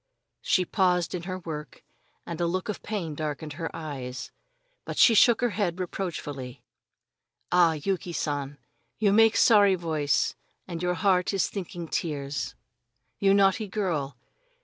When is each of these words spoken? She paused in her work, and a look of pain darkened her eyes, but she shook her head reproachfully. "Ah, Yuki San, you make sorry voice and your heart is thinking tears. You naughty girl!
She 0.41 0.65
paused 0.65 1.13
in 1.13 1.21
her 1.29 1.37
work, 1.37 1.83
and 2.25 2.41
a 2.41 2.47
look 2.47 2.69
of 2.69 2.81
pain 2.81 3.13
darkened 3.13 3.53
her 3.53 3.69
eyes, 3.71 4.31
but 4.83 4.97
she 4.97 5.13
shook 5.13 5.41
her 5.41 5.51
head 5.51 5.79
reproachfully. 5.79 6.63
"Ah, 7.51 7.73
Yuki 7.73 8.11
San, 8.11 8.57
you 8.97 9.13
make 9.13 9.37
sorry 9.37 9.75
voice 9.75 10.33
and 10.67 10.81
your 10.81 10.95
heart 10.95 11.35
is 11.35 11.47
thinking 11.49 11.87
tears. 11.87 12.55
You 13.19 13.35
naughty 13.35 13.67
girl! 13.67 14.17